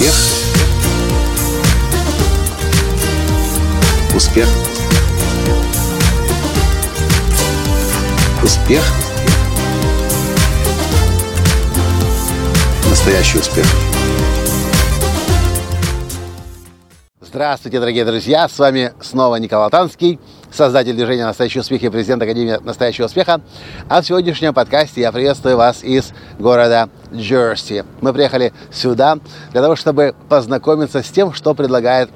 Успех. 0.00 0.14
Успех. 4.14 4.48
Успех. 8.42 8.82
Настоящий 12.88 13.38
успех. 13.40 13.66
Здравствуйте, 17.20 17.78
дорогие 17.78 18.06
друзья! 18.06 18.48
С 18.48 18.58
вами 18.58 18.94
снова 19.02 19.36
Николай 19.36 19.68
Танский, 19.68 20.18
создатель 20.52 20.94
движения 20.94 21.24
«Настоящий 21.24 21.60
успех» 21.60 21.82
и 21.82 21.88
президент 21.88 22.22
Академии 22.22 22.58
«Настоящего 22.62 23.06
успеха». 23.06 23.40
А 23.88 24.02
в 24.02 24.06
сегодняшнем 24.06 24.54
подкасте 24.54 25.00
я 25.00 25.12
приветствую 25.12 25.56
вас 25.56 25.82
из 25.82 26.12
города 26.38 26.88
Джерси. 27.12 27.84
Мы 28.00 28.12
приехали 28.12 28.52
сюда 28.72 29.18
для 29.52 29.62
того, 29.62 29.76
чтобы 29.76 30.14
познакомиться 30.28 31.02
с 31.02 31.08
тем, 31.08 31.32
что 31.32 31.54
предлагает 31.54 32.10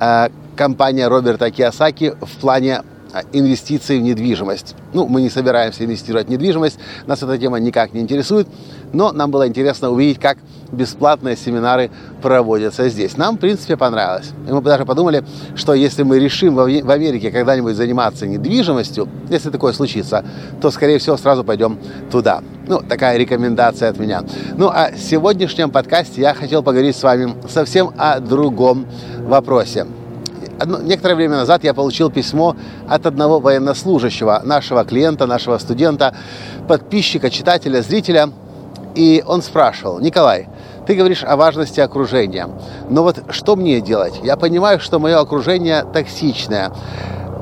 э, 0.00 0.28
компания 0.56 1.08
Роберта 1.08 1.50
Киосаки 1.50 2.14
в 2.20 2.40
плане 2.40 2.82
а, 3.12 3.22
инвестиций 3.32 3.98
в 3.98 4.02
недвижимость. 4.02 4.74
Ну, 4.92 5.06
мы 5.06 5.22
не 5.22 5.30
собираемся 5.30 5.84
инвестировать 5.84 6.26
в 6.26 6.30
недвижимость, 6.30 6.78
нас 7.06 7.22
эта 7.22 7.38
тема 7.38 7.58
никак 7.58 7.92
не 7.92 8.00
интересует, 8.00 8.48
но 8.92 9.12
нам 9.12 9.30
было 9.30 9.46
интересно 9.46 9.90
увидеть, 9.90 10.20
как 10.20 10.38
бесплатные 10.72 11.36
семинары 11.36 11.90
проводятся 12.22 12.88
здесь. 12.88 13.16
Нам, 13.16 13.36
в 13.36 13.38
принципе, 13.38 13.76
понравилось. 13.76 14.32
И 14.48 14.52
мы 14.52 14.60
даже 14.60 14.84
подумали, 14.84 15.24
что 15.54 15.74
если 15.74 16.02
мы 16.02 16.18
решим 16.18 16.54
в 16.54 16.90
Америке 16.90 17.30
когда-нибудь 17.30 17.76
заниматься 17.76 18.26
недвижимостью, 18.26 19.08
если 19.30 19.50
такое 19.50 19.72
случится, 19.72 20.24
то, 20.60 20.70
скорее 20.70 20.98
всего, 20.98 21.16
сразу 21.16 21.44
пойдем 21.44 21.78
туда. 22.10 22.42
Ну, 22.66 22.80
такая 22.80 23.16
рекомендация 23.16 23.90
от 23.90 23.98
меня. 23.98 24.24
Ну, 24.56 24.68
а 24.68 24.90
в 24.92 24.98
сегодняшнем 24.98 25.70
подкасте 25.70 26.20
я 26.20 26.34
хотел 26.34 26.62
поговорить 26.62 26.96
с 26.96 27.02
вами 27.02 27.34
совсем 27.48 27.92
о 27.96 28.18
другом 28.18 28.86
вопросе. 29.20 29.86
Одно, 30.58 30.80
некоторое 30.80 31.14
время 31.14 31.36
назад 31.36 31.64
я 31.64 31.74
получил 31.74 32.10
письмо 32.10 32.56
от 32.88 33.04
одного 33.06 33.40
военнослужащего, 33.40 34.40
нашего 34.44 34.84
клиента, 34.84 35.26
нашего 35.26 35.58
студента, 35.58 36.14
подписчика, 36.66 37.30
читателя, 37.30 37.82
зрителя. 37.82 38.30
И 38.94 39.22
он 39.26 39.42
спрашивал, 39.42 40.00
Николай, 40.00 40.48
ты 40.86 40.94
говоришь 40.94 41.22
о 41.22 41.36
важности 41.36 41.80
окружения, 41.80 42.48
но 42.88 43.02
вот 43.02 43.24
что 43.28 43.56
мне 43.56 43.80
делать? 43.82 44.20
Я 44.22 44.36
понимаю, 44.36 44.80
что 44.80 44.98
мое 44.98 45.18
окружение 45.18 45.84
токсичное. 45.84 46.72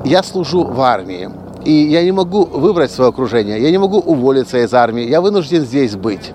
Я 0.04 0.24
служу 0.24 0.64
в 0.64 0.80
армии, 0.80 1.30
и 1.64 1.72
я 1.72 2.02
не 2.02 2.10
могу 2.10 2.44
выбрать 2.44 2.90
свое 2.90 3.10
окружение, 3.10 3.62
я 3.62 3.70
не 3.70 3.78
могу 3.78 3.98
уволиться 3.98 4.58
из 4.58 4.74
армии, 4.74 5.04
я 5.04 5.20
вынужден 5.20 5.62
здесь 5.62 5.94
быть. 5.94 6.32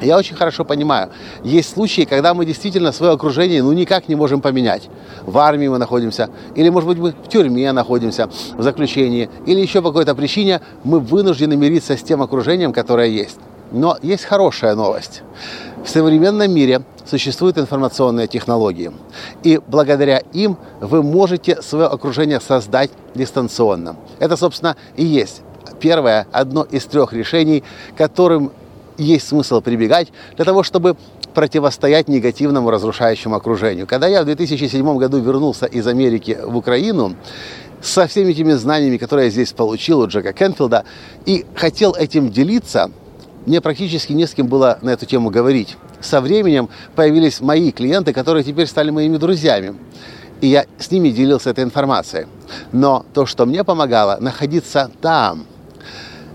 Я 0.00 0.16
очень 0.16 0.34
хорошо 0.34 0.64
понимаю, 0.64 1.10
есть 1.44 1.74
случаи, 1.74 2.02
когда 2.02 2.32
мы 2.32 2.46
действительно 2.46 2.92
свое 2.92 3.12
окружение 3.12 3.62
ну 3.62 3.72
никак 3.72 4.08
не 4.08 4.14
можем 4.14 4.40
поменять. 4.40 4.88
В 5.24 5.36
армии 5.38 5.68
мы 5.68 5.78
находимся, 5.78 6.30
или, 6.54 6.68
может 6.70 6.88
быть, 6.88 6.98
мы 6.98 7.12
в 7.12 7.28
тюрьме 7.28 7.70
находимся, 7.72 8.30
в 8.56 8.62
заключении, 8.62 9.28
или 9.46 9.60
еще 9.60 9.82
по 9.82 9.88
какой-то 9.88 10.14
причине 10.14 10.60
мы 10.84 11.00
вынуждены 11.00 11.56
мириться 11.56 11.96
с 11.96 12.02
тем 12.02 12.22
окружением, 12.22 12.72
которое 12.72 13.08
есть. 13.08 13.38
Но 13.72 13.96
есть 14.02 14.24
хорошая 14.24 14.74
новость. 14.74 15.22
В 15.84 15.88
современном 15.88 16.52
мире 16.52 16.82
существуют 17.06 17.56
информационные 17.56 18.26
технологии. 18.26 18.90
И 19.44 19.60
благодаря 19.66 20.18
им 20.32 20.56
вы 20.80 21.02
можете 21.02 21.62
свое 21.62 21.86
окружение 21.86 22.40
создать 22.40 22.90
дистанционно. 23.14 23.96
Это, 24.18 24.36
собственно, 24.36 24.76
и 24.96 25.04
есть 25.04 25.42
первое, 25.78 26.26
одно 26.32 26.64
из 26.64 26.84
трех 26.84 27.12
решений, 27.12 27.62
которым 27.96 28.52
есть 29.00 29.28
смысл 29.28 29.60
прибегать 29.60 30.12
для 30.36 30.44
того, 30.44 30.62
чтобы 30.62 30.96
противостоять 31.34 32.08
негативному 32.08 32.70
разрушающему 32.70 33.34
окружению. 33.34 33.86
Когда 33.86 34.06
я 34.06 34.22
в 34.22 34.26
2007 34.26 34.98
году 34.98 35.18
вернулся 35.18 35.66
из 35.66 35.86
Америки 35.86 36.38
в 36.42 36.56
Украину, 36.56 37.14
со 37.82 38.06
всеми 38.06 38.32
этими 38.32 38.52
знаниями, 38.52 38.98
которые 38.98 39.26
я 39.26 39.30
здесь 39.30 39.52
получил 39.52 40.00
у 40.00 40.06
Джека 40.06 40.32
Кенфилда, 40.32 40.84
и 41.24 41.46
хотел 41.54 41.94
этим 41.94 42.30
делиться, 42.30 42.90
мне 43.46 43.60
практически 43.62 44.12
не 44.12 44.26
с 44.26 44.34
кем 44.34 44.48
было 44.48 44.78
на 44.82 44.90
эту 44.90 45.06
тему 45.06 45.30
говорить. 45.30 45.76
Со 46.00 46.20
временем 46.20 46.68
появились 46.94 47.40
мои 47.40 47.72
клиенты, 47.72 48.12
которые 48.12 48.44
теперь 48.44 48.66
стали 48.66 48.90
моими 48.90 49.16
друзьями. 49.16 49.76
И 50.42 50.48
я 50.48 50.66
с 50.78 50.90
ними 50.90 51.10
делился 51.10 51.50
этой 51.50 51.64
информацией. 51.64 52.26
Но 52.72 53.04
то, 53.14 53.24
что 53.26 53.46
мне 53.46 53.64
помогало 53.64 54.18
находиться 54.20 54.90
там, 55.00 55.46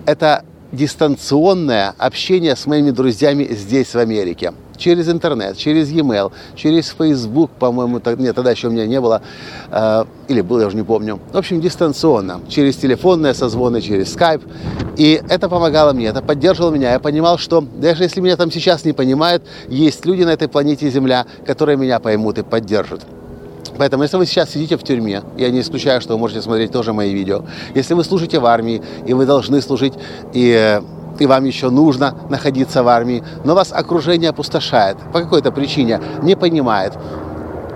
это 0.05 0.43
дистанционное 0.75 1.93
общение 1.97 2.55
с 2.55 2.65
моими 2.67 2.91
друзьями 2.91 3.47
здесь, 3.49 3.93
в 3.93 3.97
Америке. 3.97 4.53
Через 4.77 5.07
интернет, 5.07 5.57
через 5.57 5.89
e-mail, 5.89 6.33
через 6.55 6.89
Facebook, 6.89 7.51
по-моему, 7.51 8.01
нет, 8.17 8.35
тогда 8.35 8.51
еще 8.51 8.67
у 8.67 8.71
меня 8.71 8.85
не 8.85 8.99
было, 8.99 9.21
э, 9.71 10.05
или 10.27 10.41
был, 10.41 10.59
я 10.59 10.67
уже 10.67 10.75
не 10.75 10.83
помню. 10.83 11.19
В 11.31 11.37
общем, 11.37 11.61
дистанционно, 11.61 12.41
через 12.49 12.75
телефонные 12.75 13.33
созвоны, 13.33 13.81
через 13.81 14.13
Skype. 14.13 14.43
И 14.97 15.21
это 15.29 15.47
помогало 15.47 15.93
мне, 15.93 16.07
это 16.07 16.21
поддерживало 16.21 16.71
меня. 16.71 16.91
Я 16.91 16.99
понимал, 16.99 17.37
что 17.37 17.61
даже 17.61 18.03
если 18.03 18.19
меня 18.19 18.35
там 18.35 18.51
сейчас 18.51 18.83
не 18.83 18.91
понимают, 18.91 19.43
есть 19.69 20.05
люди 20.05 20.23
на 20.23 20.31
этой 20.31 20.49
планете 20.49 20.89
Земля, 20.89 21.25
которые 21.45 21.77
меня 21.77 21.99
поймут 21.99 22.37
и 22.37 22.43
поддержат. 22.43 23.01
Поэтому, 23.77 24.03
если 24.03 24.17
вы 24.17 24.25
сейчас 24.25 24.51
сидите 24.51 24.77
в 24.77 24.83
тюрьме, 24.83 25.21
я 25.37 25.49
не 25.49 25.61
исключаю, 25.61 26.01
что 26.01 26.13
вы 26.13 26.19
можете 26.19 26.41
смотреть 26.41 26.71
тоже 26.71 26.93
мои 26.93 27.13
видео, 27.13 27.43
если 27.73 27.93
вы 27.93 28.03
служите 28.03 28.39
в 28.39 28.45
армии, 28.45 28.81
и 29.05 29.13
вы 29.13 29.25
должны 29.25 29.61
служить, 29.61 29.93
и 30.33 30.81
и 31.19 31.25
вам 31.25 31.45
еще 31.45 31.69
нужно 31.69 32.13
находиться 32.29 32.83
в 32.83 32.87
армии, 32.87 33.23
но 33.43 33.55
вас 33.55 33.71
окружение 33.71 34.31
опустошает 34.31 34.97
по 35.13 35.21
какой-то 35.21 35.51
причине, 35.51 36.01
не 36.21 36.35
понимает, 36.35 36.93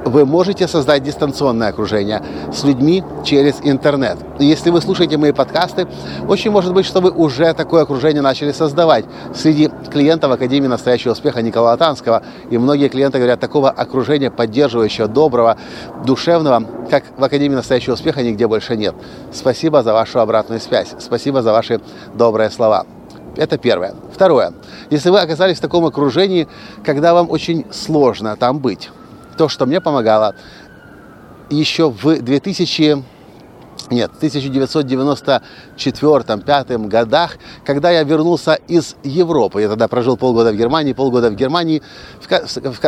вы 0.06 0.26
можете 0.26 0.68
создать 0.68 1.04
дистанционное 1.04 1.70
окружение 1.70 2.22
с 2.54 2.64
людьми 2.64 3.04
через 3.24 3.60
интернет. 3.62 4.18
Если 4.40 4.70
вы 4.70 4.82
слушаете 4.82 5.18
мои 5.18 5.32
подкасты, 5.32 5.88
очень 6.28 6.52
может 6.52 6.74
быть, 6.74 6.86
что 6.86 7.02
вы 7.02 7.12
уже 7.12 7.54
такое 7.54 7.84
окружение 7.84 8.22
начали 8.22 8.52
создавать 8.52 9.06
среди 9.36 9.70
клиентов 9.92 10.32
Академии 10.32 10.68
настоящего 10.68 11.12
успеха 11.12 11.42
Николая 11.42 11.78
Танского. 11.78 12.24
И 12.50 12.58
многие 12.58 12.88
клиенты 12.90 13.18
говорят, 13.18 13.40
такого 13.40 13.70
окружения 13.70 14.32
поддерживающего, 14.32 15.08
доброго, 15.08 15.58
душевного, 16.06 16.64
как 16.90 17.04
в 17.18 17.24
Академии 17.24 17.56
настоящего 17.56 17.94
успеха, 17.94 18.24
нигде 18.24 18.48
больше 18.48 18.76
нет. 18.76 18.96
Спасибо 19.34 19.84
за 19.84 19.94
вашу 19.94 20.20
обратную 20.20 20.60
связь. 20.60 20.96
Спасибо 21.00 21.42
за 21.42 21.52
ваши 21.52 21.82
добрые 22.14 22.50
слова. 22.50 22.86
Это 23.36 23.58
первое. 23.58 23.94
Второе. 24.14 24.54
Если 24.90 25.10
вы 25.10 25.20
оказались 25.20 25.58
в 25.58 25.62
таком 25.62 25.86
окружении, 25.86 26.48
когда 26.84 27.14
вам 27.14 27.30
очень 27.30 27.66
сложно 27.72 28.36
там 28.36 28.60
быть, 28.60 28.90
то, 29.40 29.48
что 29.48 29.66
мне 29.66 29.80
помогало 29.80 30.36
еще 31.50 31.90
в 31.90 32.22
2000 32.22 33.20
нет, 33.90 34.12
в 34.12 34.22
1994-1995 34.22 36.88
годах, 36.88 37.38
когда 37.66 37.90
я 37.90 38.04
вернулся 38.04 38.56
из 38.68 38.98
Европы. 39.02 39.62
Я 39.62 39.70
тогда 39.70 39.88
прожил 39.88 40.18
полгода 40.18 40.52
в 40.52 40.58
Германии, 40.58 40.92
полгода 40.92 41.30
в 41.32 41.36
Германии 41.36 41.82
в, 42.20 42.28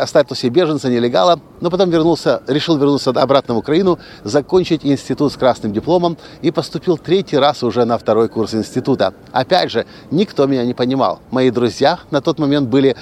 статусе 0.05 0.49
беженца, 0.49 0.89
нелегала, 0.89 1.39
но 1.61 1.69
потом 1.71 1.89
вернулся, 1.89 2.43
решил 2.47 2.77
вернуться 2.77 3.11
обратно 3.11 3.53
в 3.55 3.57
Украину, 3.57 3.97
закончить 4.25 4.85
институт 4.85 5.31
с 5.31 5.37
красным 5.37 5.71
дипломом 5.71 6.17
и 6.41 6.51
поступил 6.51 6.97
третий 6.97 7.37
раз 7.37 7.63
уже 7.63 7.85
на 7.85 7.97
второй 7.97 8.27
курс 8.27 8.53
института. 8.53 9.13
Опять 9.31 9.71
же, 9.71 9.85
никто 10.11 10.47
меня 10.47 10.65
не 10.65 10.73
понимал. 10.73 11.21
Мои 11.31 11.49
друзья 11.49 12.01
на 12.11 12.19
тот 12.21 12.39
момент 12.39 12.67
были 12.67 12.97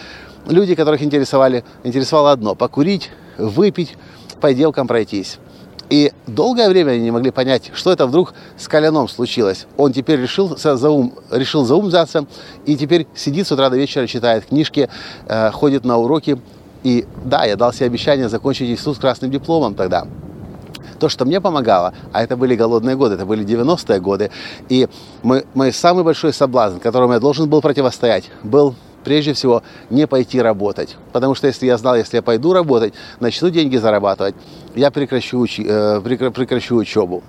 люди, 0.48 0.76
которых 0.76 1.02
интересовали, 1.02 1.64
интересовало 1.84 2.32
одно– 2.32 2.56
покурить, 2.56 3.10
выпить, 3.40 3.96
по 4.40 4.54
делкам 4.54 4.88
пройтись. 4.88 5.40
И 5.90 6.12
долгое 6.28 6.70
время 6.70 6.92
они 6.92 7.04
не 7.04 7.12
могли 7.12 7.32
понять, 7.32 7.72
что 7.74 7.92
это 7.92 8.06
вдруг 8.06 8.34
с 8.58 8.68
Коляном 8.68 9.08
случилось. 9.08 9.66
Он 9.76 9.92
теперь 9.92 10.20
решил 10.20 10.56
за 10.56 10.90
ум, 10.90 11.16
решил 11.32 11.66
за 11.66 11.76
ум 11.76 11.88
взяться 11.88 12.26
и 12.66 12.78
теперь 12.78 13.08
сидит 13.16 13.48
с 13.48 13.52
утра 13.52 13.70
до 13.70 13.78
вечера, 13.78 14.06
читает 14.06 14.46
книжки, 14.46 14.88
э, 15.28 15.52
ходит 15.52 15.86
на 15.86 15.98
уроки. 15.98 16.40
И 16.84 17.06
да, 17.26 17.44
я 17.46 17.56
дал 17.56 17.74
себе 17.74 17.88
обещание 17.88 18.30
закончить 18.30 18.70
институт 18.70 18.98
с 18.98 19.00
красным 19.00 19.32
дипломом 19.32 19.74
тогда. 19.74 20.06
То, 21.00 21.10
что 21.10 21.26
мне 21.26 21.42
помогало, 21.42 21.94
а 22.12 22.24
это 22.24 22.38
были 22.38 22.56
голодные 22.56 22.96
годы, 22.96 23.16
это 23.16 23.26
были 23.26 23.46
90-е 23.46 24.00
годы, 24.00 24.32
и 24.68 24.88
мой, 25.24 25.46
мой 25.54 25.72
самый 25.72 26.04
большой 26.04 26.34
соблазн, 26.34 26.80
которому 26.80 27.14
я 27.14 27.20
должен 27.20 27.50
был 27.50 27.62
противостоять, 27.62 28.26
был 28.44 28.76
прежде 29.04 29.34
всего 29.34 29.64
не 29.90 30.08
пойти 30.08 30.42
работать. 30.42 30.96
Потому 31.12 31.36
что 31.36 31.48
если 31.48 31.66
я 31.66 31.78
знал, 31.78 31.96
если 31.96 32.18
я 32.18 32.22
пойду 32.22 32.54
работать, 32.54 32.94
начну 33.20 33.50
деньги 33.50 33.78
зарабатывать, 33.78 34.36
я 34.76 34.92
прекращу, 34.92 35.40
учи, 35.40 35.66
э, 35.68 36.02
прекращу 36.02 36.76
учебу. 36.76 37.24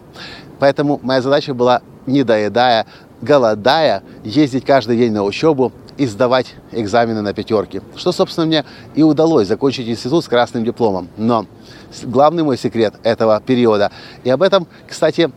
Поэтому 0.58 1.00
моя 1.02 1.22
задача 1.22 1.55
была, 1.55 1.82
не 2.06 2.22
доедая, 2.22 2.87
голодая, 3.22 4.02
ездить 4.25 4.64
каждый 4.64 4.96
день 4.96 5.12
на 5.12 5.25
учебу 5.25 5.72
и 5.96 6.06
сдавать 6.06 6.55
экзамены 6.72 7.20
на 7.20 7.34
пятерки. 7.34 7.82
Что, 7.96 8.12
собственно, 8.12 8.46
мне 8.46 8.64
и 8.94 9.02
удалось 9.02 9.49
закончить 9.49 9.88
институт 9.88 10.25
с 10.25 10.28
красным 10.28 10.64
дипломом. 10.64 11.08
Но 11.17 11.46
главный 12.05 12.43
мой 12.43 12.56
секрет 12.56 12.94
этого 13.02 13.40
периода, 13.40 13.90
и 14.25 14.31
об 14.31 14.43
этом, 14.43 14.67
кстати, 14.88 15.31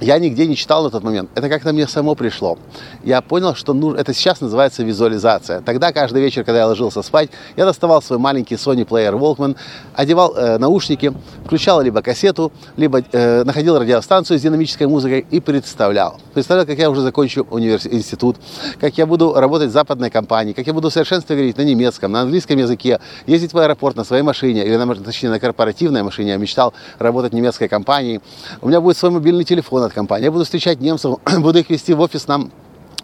я 0.00 0.18
нигде 0.18 0.46
не 0.46 0.56
читал 0.56 0.84
на 0.84 0.90
тот 0.90 1.02
момент. 1.02 1.30
Это 1.34 1.48
как-то 1.48 1.72
мне 1.72 1.86
само 1.86 2.14
пришло. 2.14 2.58
Я 3.04 3.20
понял, 3.22 3.54
что 3.54 3.72
ну, 3.72 3.94
это 3.94 4.12
сейчас 4.12 4.40
называется 4.40 4.82
визуализация. 4.82 5.60
Тогда 5.60 5.92
каждый 5.92 6.22
вечер, 6.22 6.44
когда 6.44 6.60
я 6.60 6.66
ложился 6.66 7.02
спать, 7.02 7.30
я 7.56 7.64
доставал 7.64 8.02
свой 8.02 8.18
маленький 8.18 8.56
Sony 8.56 8.86
Player 8.86 9.18
Walkman, 9.18 9.56
одевал 9.94 10.34
э, 10.36 10.58
наушники, 10.58 11.12
включал 11.44 11.80
либо 11.80 12.02
кассету, 12.02 12.52
либо 12.76 13.02
э, 13.12 13.44
находил 13.44 13.78
радиостанцию 13.78 14.38
с 14.38 14.42
динамической 14.42 14.86
музыкой 14.86 15.26
и 15.30 15.40
представлял. 15.40 16.20
Представлял, 16.34 16.66
как 16.66 16.78
я 16.78 16.90
уже 16.90 17.00
закончу 17.00 17.46
университет, 17.50 17.94
институт, 17.94 18.36
как 18.80 18.98
я 18.98 19.06
буду 19.06 19.34
работать 19.34 19.70
в 19.70 19.72
западной 19.72 20.10
компании, 20.10 20.52
как 20.52 20.66
я 20.66 20.74
буду 20.74 20.90
в 20.90 20.92
совершенстве 20.92 21.36
говорить 21.36 21.56
на 21.56 21.62
немецком, 21.62 22.12
на 22.12 22.20
английском 22.20 22.58
языке, 22.58 23.00
ездить 23.26 23.52
в 23.52 23.58
аэропорт 23.58 23.96
на 23.96 24.04
своей 24.04 24.22
машине, 24.22 24.64
или 24.64 24.76
на, 24.76 24.94
точнее 24.94 25.30
на 25.30 25.40
корпоративной 25.40 26.02
машине. 26.02 26.32
Я 26.32 26.36
мечтал 26.36 26.74
работать 26.98 27.32
в 27.32 27.34
немецкой 27.34 27.68
компании. 27.68 28.20
У 28.60 28.68
меня 28.68 28.80
будет 28.80 28.96
свой 28.96 29.10
мобильный 29.10 29.44
телефон 29.44 29.85
от 29.86 29.92
компании. 29.92 30.24
Я 30.24 30.32
буду 30.32 30.44
встречать 30.44 30.80
немцев, 30.80 31.18
буду 31.38 31.58
их 31.58 31.70
вести 31.70 31.94
в 31.94 32.00
офис 32.00 32.26
нам 32.28 32.52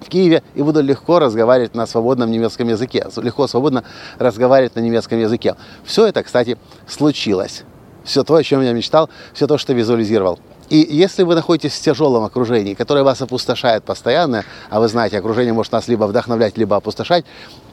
в 0.01 0.09
Киеве 0.09 0.43
и 0.55 0.63
буду 0.63 0.83
легко 0.83 1.19
разговаривать 1.19 1.75
на 1.75 1.87
свободном 1.87 2.31
немецком 2.31 2.69
языке, 2.69 3.07
легко, 3.17 3.47
свободно 3.47 3.85
разговаривать 4.19 4.75
на 4.77 4.81
немецком 4.81 5.19
языке. 5.19 5.57
Все 5.85 6.07
это, 6.07 6.23
кстати, 6.23 6.59
случилось. 6.87 7.65
Все 8.05 8.25
то, 8.25 8.35
о 8.35 8.43
чем 8.43 8.63
я 8.63 8.73
мечтал, 8.73 9.09
все 9.33 9.47
то, 9.47 9.59
что 9.59 9.73
визуализировал. 9.73 10.41
И 10.69 10.89
если 10.91 11.23
вы 11.23 11.35
находитесь 11.35 11.75
в 11.75 11.83
тяжелом 11.83 12.25
окружении, 12.25 12.75
которое 12.75 13.05
вас 13.05 13.21
опустошает 13.21 13.85
постоянно, 13.85 14.45
а 14.71 14.81
вы 14.81 14.89
знаете, 14.89 15.19
окружение 15.19 15.53
может 15.53 15.73
нас 15.73 15.87
либо 15.87 16.05
вдохновлять, 16.05 16.57
либо 16.57 16.77
опустошать, 16.77 17.25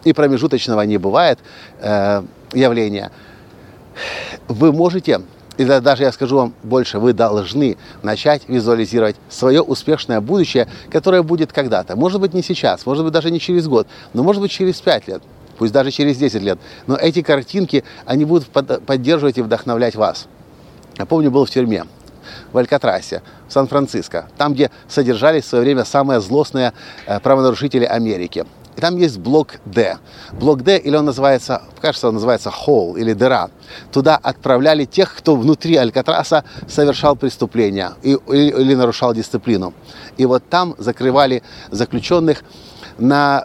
и 0.03 0.13
промежуточного 0.13 0.81
не 0.81 0.97
бывает 0.97 1.39
э, 1.79 2.23
явления, 2.53 3.11
вы 4.47 4.71
можете 4.71 5.21
и 5.59 5.65
даже 5.65 6.03
я 6.03 6.11
скажу 6.13 6.37
вам 6.37 6.53
больше, 6.63 6.99
вы 6.99 7.11
должны 7.11 7.75
начать 8.01 8.47
визуализировать 8.47 9.17
свое 9.27 9.61
успешное 9.61 10.21
будущее, 10.21 10.69
которое 10.89 11.21
будет 11.21 11.51
когда-то. 11.51 11.97
Может 11.97 12.21
быть, 12.21 12.33
не 12.33 12.41
сейчас, 12.41 12.85
может 12.85 13.03
быть, 13.03 13.11
даже 13.11 13.29
не 13.29 13.41
через 13.41 13.67
год, 13.67 13.85
но 14.13 14.23
может 14.23 14.41
быть, 14.41 14.51
через 14.51 14.79
пять 14.79 15.09
лет, 15.09 15.21
пусть 15.57 15.73
даже 15.73 15.91
через 15.91 16.15
10 16.15 16.41
лет. 16.41 16.59
Но 16.87 16.95
эти 16.95 17.21
картинки, 17.21 17.83
они 18.05 18.23
будут 18.23 18.47
поддерживать 18.47 19.37
и 19.37 19.41
вдохновлять 19.41 19.95
вас. 19.95 20.27
Я 20.97 21.05
помню, 21.05 21.29
был 21.29 21.43
в 21.43 21.49
тюрьме 21.49 21.83
в 22.53 22.57
Алькатрасе, 22.57 23.21
в 23.49 23.51
Сан-Франциско, 23.51 24.29
там, 24.37 24.53
где 24.53 24.71
содержались 24.87 25.43
в 25.43 25.47
свое 25.49 25.63
время 25.65 25.83
самые 25.83 26.21
злостные 26.21 26.71
э, 27.05 27.19
правонарушители 27.19 27.83
Америки– 27.83 28.45
и 28.79 28.81
там 28.81 28.95
есть 28.95 29.17
блок 29.17 29.55
D. 29.65 29.97
Блок 30.31 30.63
D, 30.63 30.77
или 30.77 30.95
он 30.95 31.03
называется, 31.03 31.63
кажется, 31.81 32.07
он 32.07 32.13
называется 32.13 32.49
Hole 32.49 32.97
или 32.97 33.11
дыра. 33.11 33.49
Туда 33.91 34.15
отправляли 34.15 34.85
тех, 34.85 35.13
кто 35.13 35.35
внутри 35.35 35.75
Алькатраса 35.75 36.45
совершал 36.65 37.17
преступления 37.17 37.91
и, 38.03 38.17
или, 38.29 38.61
или 38.61 38.75
нарушал 38.75 39.13
дисциплину. 39.13 39.73
И 40.15 40.25
вот 40.25 40.43
там 40.49 40.75
закрывали 40.77 41.43
заключенных 41.71 42.45
на 42.97 43.43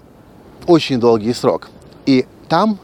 очень 0.68 1.00
долгий 1.00 1.34
срок. 1.34 1.68
И 2.06 2.26
там 2.48 2.78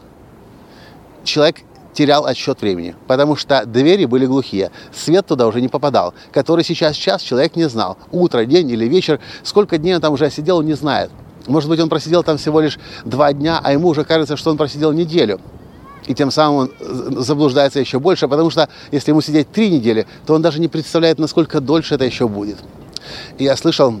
человек 1.23 1.61
терял 1.93 2.25
отсчет 2.25 2.61
времени, 2.61 2.97
потому 3.07 3.37
что 3.37 3.65
двери 3.65 4.03
были 4.03 4.25
глухие, 4.25 4.71
свет 4.93 5.25
туда 5.25 5.47
уже 5.47 5.61
не 5.61 5.69
попадал, 5.69 6.13
который 6.33 6.65
сейчас 6.65 6.97
час 6.97 7.21
человек 7.21 7.55
не 7.55 7.69
знал, 7.69 7.97
утро, 8.11 8.43
день 8.43 8.69
или 8.69 8.89
вечер, 8.89 9.21
сколько 9.41 9.77
дней 9.77 9.95
он 9.95 10.01
там 10.01 10.11
уже 10.11 10.29
сидел, 10.29 10.57
он 10.57 10.65
не 10.65 10.73
знает. 10.73 11.11
Может 11.47 11.69
быть, 11.69 11.79
он 11.79 11.89
просидел 11.89 12.23
там 12.23 12.37
всего 12.37 12.61
лишь 12.61 12.79
два 13.05 13.33
дня, 13.33 13.59
а 13.63 13.73
ему 13.73 13.89
уже 13.89 14.03
кажется, 14.03 14.37
что 14.37 14.51
он 14.51 14.57
просидел 14.57 14.91
неделю. 14.91 15.39
И 16.07 16.15
тем 16.15 16.31
самым 16.31 16.71
он 16.79 17.23
заблуждается 17.23 17.79
еще 17.79 17.99
больше, 17.99 18.27
потому 18.27 18.49
что 18.49 18.69
если 18.91 19.11
ему 19.11 19.21
сидеть 19.21 19.51
три 19.51 19.69
недели, 19.69 20.07
то 20.25 20.33
он 20.33 20.41
даже 20.41 20.59
не 20.59 20.67
представляет, 20.67 21.19
насколько 21.19 21.61
дольше 21.61 21.95
это 21.95 22.05
еще 22.05 22.27
будет. 22.27 22.57
И 23.37 23.43
я 23.43 23.55
слышал, 23.55 23.99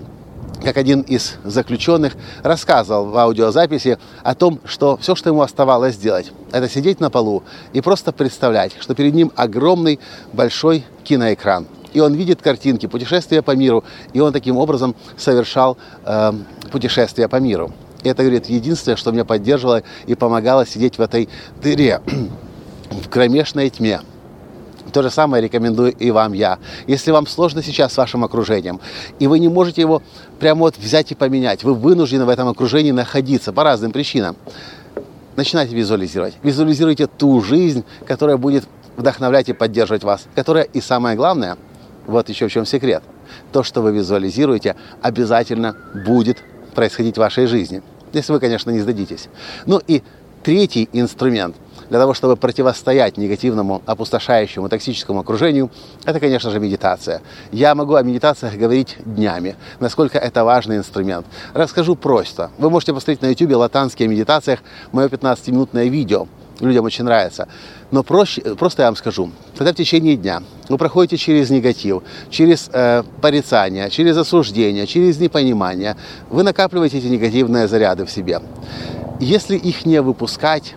как 0.63 0.77
один 0.77 1.01
из 1.01 1.35
заключенных 1.43 2.13
рассказывал 2.43 3.05
в 3.05 3.17
аудиозаписи 3.17 3.97
о 4.23 4.35
том, 4.35 4.59
что 4.65 4.97
все, 4.97 5.15
что 5.15 5.29
ему 5.29 5.41
оставалось 5.41 5.95
сделать, 5.95 6.31
это 6.51 6.69
сидеть 6.69 6.99
на 6.99 7.09
полу 7.09 7.43
и 7.73 7.81
просто 7.81 8.11
представлять, 8.11 8.73
что 8.79 8.95
перед 8.95 9.13
ним 9.13 9.31
огромный 9.35 9.99
большой 10.33 10.85
киноэкран– 11.03 11.67
и 11.93 11.99
он 11.99 12.13
видит 12.13 12.41
картинки, 12.41 12.85
путешествия 12.85 13.41
по 13.41 13.55
миру, 13.55 13.83
и 14.13 14.19
он 14.19 14.33
таким 14.33 14.57
образом 14.57 14.95
совершал 15.17 15.77
э, 16.05 16.33
путешествия 16.71 17.27
по 17.27 17.37
миру. 17.37 17.71
И 18.03 18.09
это, 18.09 18.23
говорит, 18.23 18.47
единственное, 18.47 18.95
что 18.95 19.11
меня 19.11 19.25
поддерживало 19.25 19.83
и 20.07 20.15
помогало 20.15 20.65
сидеть 20.65 20.97
в 20.97 21.01
этой 21.01 21.29
дыре, 21.61 22.01
в 22.89 23.09
кромешной 23.09 23.69
тьме. 23.69 24.01
То 24.91 25.03
же 25.03 25.09
самое 25.09 25.41
рекомендую 25.41 25.93
и 25.93 26.11
вам 26.11 26.33
я. 26.33 26.59
Если 26.85 27.11
вам 27.11 27.25
сложно 27.25 27.63
сейчас 27.63 27.93
с 27.93 27.97
вашим 27.97 28.25
окружением, 28.25 28.81
и 29.19 29.27
вы 29.27 29.39
не 29.39 29.47
можете 29.47 29.81
его 29.81 30.01
прямо 30.39 30.61
вот 30.61 30.77
взять 30.77 31.11
и 31.11 31.15
поменять, 31.15 31.63
вы 31.63 31.73
вынуждены 31.73 32.25
в 32.25 32.29
этом 32.29 32.49
окружении 32.49 32.91
находиться 32.91 33.53
по 33.53 33.63
разным 33.63 33.91
причинам, 33.91 34.35
начинайте 35.37 35.75
визуализировать. 35.75 36.33
Визуализируйте 36.43 37.07
ту 37.07 37.41
жизнь, 37.41 37.85
которая 38.05 38.35
будет 38.35 38.65
вдохновлять 38.97 39.47
и 39.47 39.53
поддерживать 39.53 40.03
вас, 40.03 40.25
которая 40.35 40.63
и 40.63 40.81
самое 40.81 41.15
главное– 41.15 41.57
вот 42.07 42.29
еще 42.29 42.47
в 42.47 42.51
чем 42.51 42.65
секрет. 42.65 43.03
То, 43.51 43.63
что 43.63 43.81
вы 43.81 43.91
визуализируете, 43.91 44.75
обязательно 45.01 45.75
будет 46.05 46.43
происходить 46.75 47.15
в 47.15 47.19
вашей 47.19 47.45
жизни. 47.45 47.81
Если 48.13 48.33
вы, 48.33 48.39
конечно, 48.39 48.71
не 48.71 48.79
сдадитесь. 48.79 49.29
Ну 49.65 49.81
и 49.85 50.03
третий 50.43 50.89
инструмент 50.93 51.55
для 51.89 51.99
того, 51.99 52.13
чтобы 52.13 52.35
противостоять 52.37 53.17
негативному, 53.17 53.81
опустошающему, 53.85 54.69
токсическому 54.69 55.19
окружению, 55.19 55.69
это, 56.05 56.19
конечно 56.19 56.49
же, 56.49 56.59
медитация. 56.59 57.21
Я 57.51 57.75
могу 57.75 57.95
о 57.95 58.03
медитациях 58.03 58.55
говорить 58.55 58.97
днями, 59.05 59.55
насколько 59.79 60.17
это 60.17 60.43
важный 60.43 60.77
инструмент. 60.77 61.25
Расскажу 61.53 61.95
просто. 61.95 62.49
Вы 62.57 62.69
можете 62.69 62.93
посмотреть 62.93 63.21
на 63.21 63.27
YouTube 63.27 63.53
латанские 63.57 64.07
медитациях 64.07 64.61
мое 64.91 65.07
15-минутное 65.07 65.87
видео– 65.87 66.27
людям 66.61 66.85
очень 66.85 67.03
нравится. 67.03 67.47
Но 67.91 68.03
проще, 68.03 68.41
просто 68.55 68.83
я 68.83 68.87
вам 68.87 68.95
скажу, 68.95 69.31
когда 69.57 69.73
в 69.73 69.75
течение 69.75 70.15
дня 70.15 70.41
вы 70.71 70.77
проходите 70.77 71.17
через 71.17 71.49
негатив, 71.49 72.03
через 72.29 72.69
э, 72.73 73.03
порицание, 73.21 73.89
через 73.89 74.17
осуждение, 74.17 74.87
через 74.87 75.19
непонимание, 75.19 75.95
вы 76.29 76.43
накапливаете 76.43 76.97
эти 76.97 77.07
негативные 77.07 77.67
заряды 77.67 78.05
в 78.05 78.11
себе. 78.11 78.39
Если 79.19 79.55
их 79.55 79.85
не 79.85 80.01
выпускать, 80.01 80.75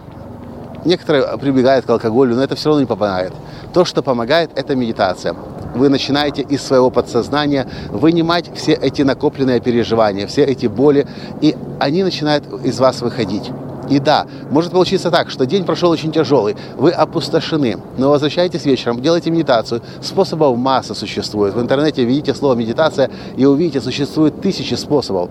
некоторые 0.84 1.38
прибегают 1.38 1.86
к 1.86 1.90
алкоголю, 1.90 2.34
но 2.34 2.42
это 2.42 2.56
все 2.56 2.68
равно 2.68 2.80
не 2.80 2.86
помогает. 2.86 3.32
То, 3.72 3.84
что 3.84 4.02
помогает, 4.02 4.50
это 4.54 4.76
медитация. 4.76 5.34
Вы 5.74 5.88
начинаете 5.88 6.42
из 6.42 6.62
своего 6.62 6.90
подсознания 6.90 7.66
вынимать 7.90 8.50
все 8.54 8.72
эти 8.72 9.02
накопленные 9.02 9.60
переживания, 9.60 10.26
все 10.26 10.44
эти 10.44 10.66
боли, 10.66 11.06
и 11.40 11.56
они 11.80 12.02
начинают 12.04 12.44
из 12.64 12.78
вас 12.78 13.00
выходить. 13.00 13.50
И 13.88 13.98
да, 13.98 14.26
может 14.50 14.72
получиться 14.72 15.10
так, 15.10 15.30
что 15.30 15.46
день 15.46 15.64
прошел 15.64 15.90
очень 15.90 16.12
тяжелый, 16.12 16.56
вы 16.76 16.90
опустошены, 16.90 17.78
но 17.98 18.10
возвращаетесь 18.10 18.64
вечером, 18.64 19.02
делаете 19.02 19.30
медитацию. 19.30 19.82
Способов 20.00 20.56
масса 20.56 20.94
существует. 20.94 21.54
В 21.54 21.60
интернете 21.60 22.04
видите 22.04 22.34
слово 22.34 22.54
медитация 22.54 23.10
и 23.36 23.44
увидите, 23.44 23.80
существует 23.80 24.40
тысячи 24.40 24.74
способов. 24.74 25.30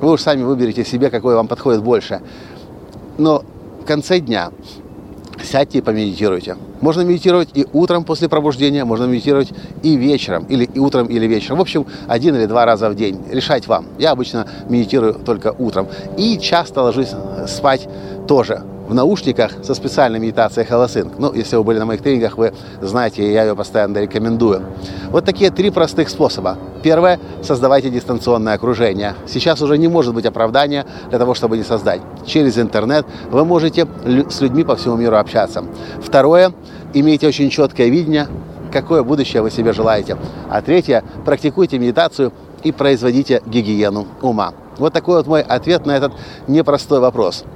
Вы 0.00 0.12
уж 0.12 0.22
сами 0.22 0.42
выберете 0.42 0.84
себе, 0.84 1.10
какой 1.10 1.34
вам 1.34 1.48
подходит 1.48 1.82
больше. 1.82 2.20
Но 3.18 3.44
в 3.82 3.84
конце 3.84 4.20
дня 4.20 4.50
сядьте 5.44 5.78
и 5.78 5.80
помедитируйте. 5.80 6.56
Можно 6.80 7.02
медитировать 7.02 7.50
и 7.54 7.66
утром 7.72 8.04
после 8.04 8.28
пробуждения, 8.28 8.84
можно 8.84 9.04
медитировать 9.04 9.52
и 9.82 9.96
вечером, 9.96 10.44
или 10.44 10.64
и 10.64 10.78
утром, 10.78 11.06
или 11.06 11.26
вечером. 11.26 11.58
В 11.58 11.62
общем, 11.62 11.86
один 12.08 12.34
или 12.36 12.46
два 12.46 12.64
раза 12.64 12.90
в 12.90 12.94
день. 12.94 13.20
Решать 13.30 13.66
вам. 13.66 13.86
Я 13.98 14.12
обычно 14.12 14.46
медитирую 14.68 15.14
только 15.14 15.54
утром. 15.58 15.88
И 16.16 16.38
часто 16.38 16.82
ложусь 16.82 17.10
спать 17.46 17.88
тоже 18.26 18.62
в 18.92 18.94
наушниках 18.94 19.52
со 19.62 19.74
специальной 19.74 20.18
медитацией 20.18 20.66
Холосинг. 20.66 21.14
Ну, 21.18 21.32
если 21.32 21.56
вы 21.56 21.64
были 21.64 21.78
на 21.78 21.86
моих 21.86 22.02
тренингах, 22.02 22.36
вы 22.36 22.52
знаете, 22.82 23.32
я 23.32 23.44
ее 23.44 23.56
постоянно 23.56 23.96
рекомендую. 23.96 24.62
Вот 25.08 25.24
такие 25.24 25.50
три 25.50 25.70
простых 25.70 26.10
способа. 26.10 26.58
Первое– 26.82 27.18
создавайте 27.42 27.88
дистанционное 27.88 28.52
окружение. 28.52 29.14
Сейчас 29.26 29.62
уже 29.62 29.78
не 29.78 29.88
может 29.88 30.12
быть 30.12 30.26
оправдания 30.26 30.84
для 31.08 31.18
того, 31.18 31.32
чтобы 31.32 31.56
не 31.56 31.62
создать. 31.62 32.02
Через 32.26 32.58
интернет 32.58 33.06
вы 33.30 33.46
можете 33.46 33.88
с 34.28 34.42
людьми 34.42 34.62
по 34.62 34.76
всему 34.76 34.96
миру 34.96 35.16
общаться. 35.16 35.64
Второе– 36.02 36.52
имейте 36.92 37.26
очень 37.26 37.48
четкое 37.48 37.88
видение, 37.88 38.28
какое 38.70 39.02
будущее 39.02 39.40
вы 39.40 39.50
себе 39.50 39.72
желаете. 39.72 40.18
А 40.50 40.60
третье– 40.60 41.02
практикуйте 41.24 41.78
медитацию 41.78 42.30
и 42.62 42.72
производите 42.72 43.40
гигиену 43.46 44.06
ума. 44.20 44.52
Вот 44.76 44.92
такой 44.92 45.16
вот 45.16 45.26
мой 45.26 45.40
ответ 45.40 45.86
на 45.86 45.92
этот 45.92 46.12
непростой 46.46 47.00
вопрос 47.00 47.46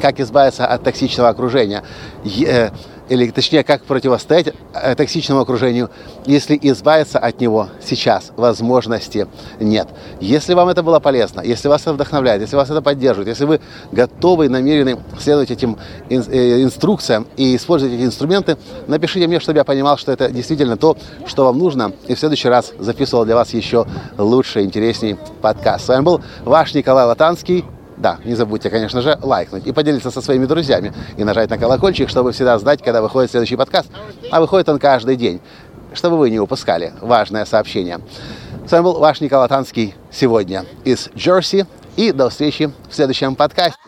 как 0.00 0.20
избавиться 0.20 0.66
от 0.66 0.82
токсичного 0.82 1.28
окружения. 1.28 1.82
Э, 2.24 2.70
или 3.08 3.30
точнее, 3.30 3.64
как 3.64 3.84
противостоять 3.84 4.52
э, 4.74 4.94
токсичному 4.94 5.40
окружению, 5.40 5.90
если 6.26 6.58
избавиться 6.60 7.18
от 7.18 7.40
него 7.40 7.68
сейчас 7.82 8.32
возможности 8.36 9.26
нет. 9.60 9.88
Если 10.20 10.54
вам 10.54 10.68
это 10.68 10.82
было 10.82 11.00
полезно, 11.00 11.40
если 11.40 11.68
вас 11.68 11.82
это 11.82 11.94
вдохновляет, 11.94 12.42
если 12.42 12.56
вас 12.56 12.70
это 12.70 12.82
поддерживает, 12.82 13.28
если 13.28 13.44
вы 13.44 13.60
готовы 13.92 14.46
и 14.46 14.48
намерены 14.48 14.98
следовать 15.18 15.50
этим 15.50 15.78
э, 16.10 16.62
инструкциям 16.62 17.26
и 17.36 17.56
использовать 17.56 17.94
эти 17.94 18.04
инструменты, 18.04 18.58
напишите 18.86 19.26
мне, 19.26 19.40
чтобы 19.40 19.58
я 19.58 19.64
понимал, 19.64 19.96
что 19.96 20.12
это 20.12 20.30
действительно 20.30 20.76
то, 20.76 20.96
что 21.26 21.44
вам 21.44 21.58
нужно, 21.58 21.92
и 22.06 22.14
в 22.14 22.18
следующий 22.18 22.48
раз 22.48 22.72
записывал 22.78 23.24
для 23.24 23.34
вас 23.34 23.54
еще 23.54 23.86
лучше, 24.18 24.62
интересней 24.62 25.16
подкаст. 25.40 25.86
С 25.86 25.88
вами 25.88 26.02
был 26.02 26.20
ваш 26.44 26.74
Николай 26.74 27.06
Латанский. 27.06 27.64
Да, 27.98 28.18
не 28.24 28.34
забудьте, 28.34 28.70
конечно 28.70 29.02
же, 29.02 29.18
лайкнуть 29.20 29.66
и 29.66 29.72
поделиться 29.72 30.10
со 30.10 30.20
своими 30.20 30.46
друзьями 30.46 30.92
и 31.16 31.24
нажать 31.24 31.50
на 31.50 31.58
колокольчик, 31.58 32.08
чтобы 32.08 32.32
всегда 32.32 32.58
знать, 32.58 32.82
когда 32.82 33.02
выходит 33.02 33.30
следующий 33.30 33.56
подкаст. 33.56 33.90
А 34.30 34.40
выходит 34.40 34.68
он 34.68 34.78
каждый 34.78 35.16
день, 35.16 35.40
чтобы 35.94 36.16
вы 36.16 36.30
не 36.30 36.38
упускали 36.38 36.92
важное 37.00 37.44
сообщение. 37.44 38.00
С 38.66 38.70
вами 38.70 38.84
был 38.84 38.98
ваш 38.98 39.20
Николай 39.20 39.48
Танский 39.48 39.94
сегодня 40.12 40.64
из 40.84 41.08
Джерси. 41.16 41.66
И 41.96 42.12
до 42.12 42.30
встречи 42.30 42.70
в 42.88 42.94
следующем 42.94 43.34
подкасте. 43.34 43.80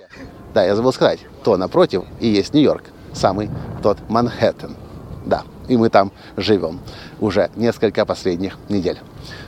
Да, 0.52 0.64
я 0.64 0.74
забыл 0.74 0.92
сказать, 0.92 1.20
то 1.44 1.56
напротив 1.56 2.02
и 2.18 2.26
есть 2.26 2.52
Нью-Йорк, 2.52 2.82
самый 3.12 3.48
тот 3.84 3.98
Манхэттен. 4.08 4.74
Да, 5.24 5.44
и 5.68 5.76
мы 5.76 5.90
там 5.90 6.10
живем 6.36 6.80
уже 7.20 7.50
несколько 7.54 8.04
последних 8.04 8.58
недель. 8.68 8.98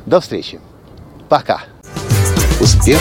До 0.06 0.20
встречи. 0.20 0.60
Пока. 1.28 1.62
Успех 2.60 3.00